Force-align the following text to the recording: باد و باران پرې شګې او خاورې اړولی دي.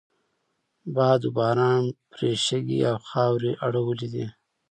باد 0.95 1.21
و 1.27 1.29
باران 1.37 1.83
پرې 2.11 2.31
شګې 2.45 2.79
او 2.89 2.97
خاورې 3.09 3.51
اړولی 3.65 4.07
دي. 4.13 4.25